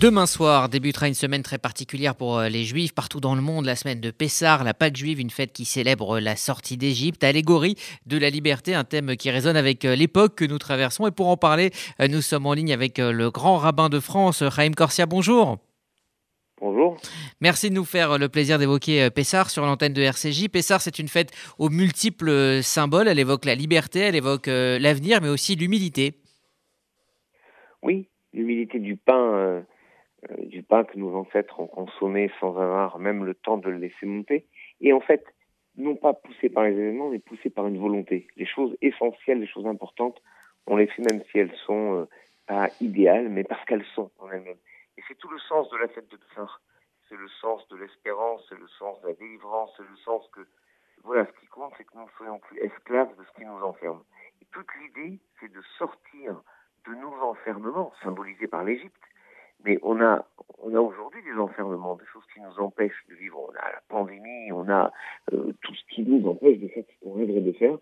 [0.00, 3.64] Demain soir débutera une semaine très particulière pour euh, les Juifs partout dans le monde,
[3.64, 7.74] la semaine de Pessah, la Pâque juive, une fête qui célèbre la sortie d'Égypte, allégorie
[8.06, 11.08] de la liberté, un thème qui résonne avec euh, l'époque que nous traversons.
[11.08, 14.44] Et pour en parler, euh, nous sommes en ligne avec le grand rabbin de France,
[14.54, 15.06] Chaim Corsia.
[15.06, 15.58] Bonjour.
[16.60, 16.96] Bonjour.
[17.40, 20.46] Merci de nous faire le plaisir d'évoquer Pessar sur l'antenne de RCJ.
[20.48, 23.08] Pessar, c'est une fête aux multiples symboles.
[23.08, 26.14] Elle évoque la liberté, elle évoque l'avenir, mais aussi l'humilité.
[27.82, 29.60] Oui, l'humilité du pain euh,
[30.38, 34.06] du pain que nos ancêtres ont consommé sans avoir même le temps de le laisser
[34.06, 34.46] monter.
[34.80, 35.24] Et en fait,
[35.76, 38.26] non pas poussé par les événements, mais poussé par une volonté.
[38.36, 40.20] Les choses essentielles, les choses importantes,
[40.66, 42.08] on les fait même si elles sont euh,
[42.46, 44.58] pas idéales, mais parce qu'elles sont en elles-mêmes.
[44.96, 46.50] Et c'est tout le sens de la fête de Pessah.
[47.08, 50.40] C'est le sens de l'espérance, c'est le sens de la délivrance, c'est le sens que,
[51.04, 53.62] voilà, ce qui compte, c'est que nous ne soyons plus esclaves de ce qui nous
[53.62, 54.02] enferme.
[54.42, 56.42] Et toute l'idée, c'est de sortir
[56.86, 58.97] de nos enfermements, symbolisés par l'Égypte,
[60.62, 63.38] on a, aujourd'hui des enfermements, des choses qui nous empêchent de vivre.
[63.48, 64.92] On a la pandémie, on a
[65.32, 67.78] euh, tout ce qui nous empêche de faire ce qu'on rêverait de faire.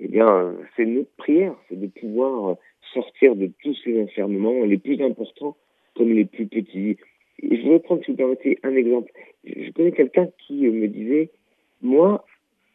[0.00, 2.56] Eh bien, c'est notre prière, c'est de pouvoir
[2.94, 5.56] sortir de tous ces enfermements, les plus importants
[5.96, 6.96] comme les plus petits.
[7.42, 9.10] Et je voudrais prendre, si vous permettez, un exemple.
[9.44, 11.30] Je connais quelqu'un qui me disait,
[11.82, 12.24] moi,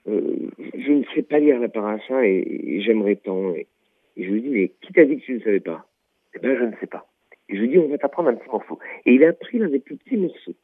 [0.08, 3.54] euh, je ne sais pas lire la paracha et, j'aimerais tant.
[3.54, 3.68] Et,
[4.18, 5.86] et, je lui dis, mais qui t'a dit que tu ne savais pas?
[6.36, 7.08] Eh bien, je ne sais pas.
[7.50, 8.80] Et je lui dis, on va t'apprendre un petit morceau.
[9.06, 10.56] Et il a appris l'un des plus petits morceaux.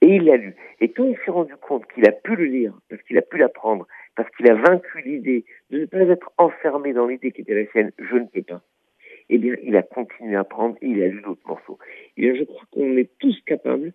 [0.00, 0.54] Et il l'a lu.
[0.80, 3.38] Et quand il s'est rendu compte qu'il a pu le lire, parce qu'il a pu
[3.38, 7.54] l'apprendre, parce qu'il a vaincu l'idée de ne pas être enfermé dans l'idée qui était
[7.54, 8.62] la sienne, je ne peux pas,
[9.28, 11.78] eh bien, il a continué à apprendre et il a lu d'autres morceaux.
[12.16, 13.92] Et bien, je crois qu'on est tous capables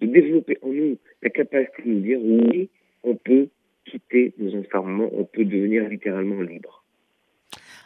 [0.00, 2.70] de développer en nous la capacité de nous dire, oui,
[3.02, 3.48] on peut
[3.84, 6.77] quitter nos enfermements, on peut devenir littéralement libre.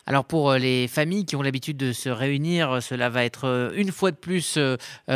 [0.05, 3.47] Alors pour euh, les familles qui ont l'habitude de se réunir, euh, cela va être
[3.47, 4.58] euh, une fois de plus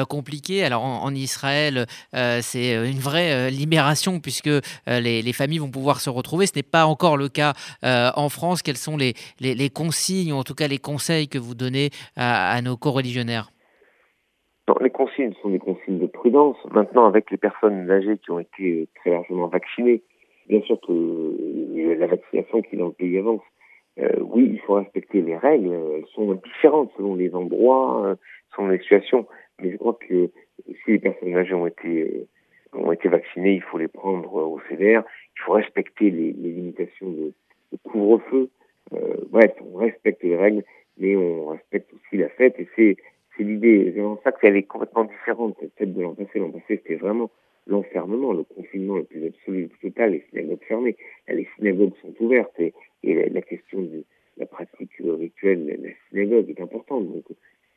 [0.08, 0.62] compliqué.
[0.62, 4.50] Alors en, Israël, c'est une vraie libération puisque
[4.86, 6.46] les, familles vont pouvoir se retrouver.
[6.46, 8.62] Ce n'est pas encore le cas en France.
[8.62, 9.14] Quelles sont les,
[9.70, 13.50] consignes, ou en tout cas les conseils que vous donnez à, nos co-religionnaires?
[14.80, 16.56] Les consignes sont des consignes de prudence.
[16.72, 20.02] Maintenant, avec les personnes âgées qui ont été très largement vaccinées,
[20.48, 23.42] bien sûr que la vaccination qui dans le pays avance,
[23.98, 25.72] euh, oui, il faut respecter les règles.
[25.72, 28.14] Elles sont différentes selon les endroits, euh,
[28.54, 29.26] selon les situations.
[29.60, 30.30] Mais je crois que
[30.66, 32.26] si les personnes âgées ont été
[32.74, 35.02] euh, ont été vaccinées, il faut les prendre au sévère.
[35.36, 37.32] Il faut respecter les, les limitations de,
[37.72, 38.50] de couvre-feu.
[39.30, 40.62] bref, on respecte les règles,
[40.98, 42.58] mais on respecte aussi la fête.
[42.58, 42.96] Et c'est
[43.36, 43.92] c'est l'idée.
[43.94, 46.38] C'est en ça qu'elle est complètement différente cette fête de l'an passé.
[46.38, 47.30] L'an passé, c'était vraiment
[47.66, 50.96] l'enfermement, le confinement le plus absolu, le plus total, les synagogues fermées.
[51.28, 52.60] les synagogues sont ouvertes
[53.02, 54.04] la, question de
[54.36, 57.06] la pratique rituelle, la synagogue est importante.
[57.06, 57.24] Donc,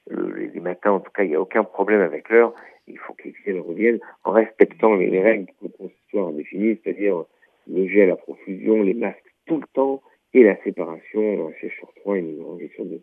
[0.09, 2.53] les matins, en tout cas, il n'y a aucun problème avec l'heure.
[2.87, 6.79] Il faut que les fidèles reviennent en respectant les, règles que le consistoire a définies,
[6.83, 7.23] c'est-à-dire
[7.67, 10.01] le gel à profusion, les masques tout le temps
[10.33, 13.01] et la séparation, un siège sur trois et une rangée sur deux.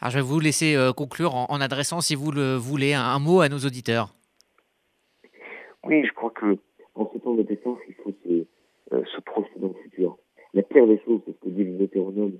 [0.00, 3.40] Alors, je vais vous laisser euh, conclure en, adressant, si vous le voulez, un mot
[3.40, 4.14] à nos auditeurs.
[5.84, 6.58] Oui, je crois que
[6.94, 8.46] en ce temps de défense, il faut se,
[8.94, 10.18] euh, se projeter dans le futur.
[10.52, 12.38] La pire des choses, c'est ce que dit le Deutéronome.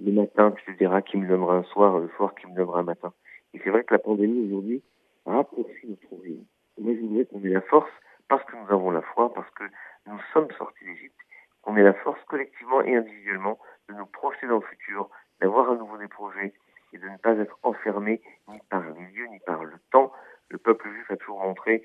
[0.00, 2.80] Le matin, tu te diras qui me donnera un soir, le soir qui me donnera
[2.80, 3.12] un matin.
[3.54, 4.82] Et c'est vrai que la pandémie aujourd'hui
[5.26, 6.44] raccourcit notre vie.
[6.78, 7.90] Moi, je voudrais qu'on ait la force,
[8.28, 9.64] parce que nous avons la foi, parce que
[10.06, 11.18] nous sommes sortis d'Égypte,
[11.62, 13.58] qu'on ait la force collectivement et individuellement
[13.88, 15.08] de nous projeter dans le futur,
[15.40, 16.54] d'avoir à nouveau des projets
[16.92, 20.12] et de ne pas être enfermé ni par les lieux ni par le temps.
[20.48, 21.82] Le peuple juif a toujours montré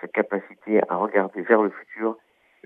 [0.00, 2.16] sa capacité à regarder vers le futur.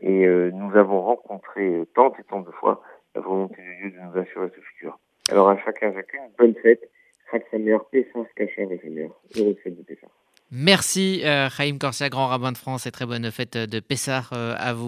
[0.08, 2.82] Et euh, nous avons rencontré euh, tant et tant de fois
[3.14, 4.98] la volonté de Dieu de nous assurer ce futur.
[5.30, 6.80] Alors à chacun, chacune, bonne fête.
[7.30, 9.10] Chak Samer, Pessah, Kacher et Samer.
[9.36, 10.06] Heureuse fête de Pessah.
[10.50, 14.72] Merci, euh, Chaim Corsia, grand rabbin de France, et très bonne fête de Pessah à
[14.72, 14.86] vous.